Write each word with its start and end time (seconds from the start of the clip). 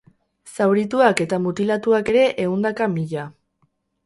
Zaurituak 0.55 1.21
eta 1.25 1.39
mutilatuak 1.43 2.09
ere 2.15 2.25
ehundaka 2.47 2.89
mila. 2.97 3.29